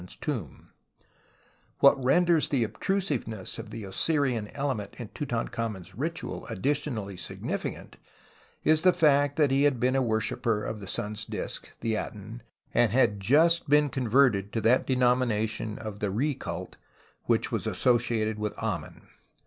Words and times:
THE 0.01 0.05
ETHICS 0.05 0.15
OF 0.15 0.21
DESECRATION 0.25 0.67
133 1.81 1.83
Wniat 1.83 2.05
renders 2.07 2.49
the 2.49 2.65
obtrusiveiiess 2.65 3.59
of 3.59 3.69
the 3.69 3.83
Osirian 3.83 4.47
element 4.47 4.95
in 4.99 5.09
Tutankhamen's 5.09 5.93
ritual 5.93 6.47
additionally 6.47 7.15
signifieant 7.15 7.93
is 8.63 8.81
the 8.81 8.93
faet 8.93 9.35
that 9.35 9.51
lie 9.51 9.59
had 9.61 9.79
been 9.79 9.95
a 9.95 10.01
worshipper 10.01 10.63
of 10.65 10.79
the 10.79 10.87
sun's 10.87 11.23
disc, 11.23 11.69
the 11.81 11.93
Aton, 11.97 12.41
and 12.73 12.91
had 12.91 13.19
just 13.19 13.69
been 13.69 13.89
converted 13.89 14.51
to 14.53 14.61
that 14.61 14.87
denom 14.87 15.23
ination 15.23 15.77
of 15.77 15.99
the 15.99 16.11
He 16.11 16.33
cult 16.33 16.77
which 17.25 17.51
was 17.51 17.67
associated 17.67 18.39
with 18.39 18.57
Amen. 18.57 19.03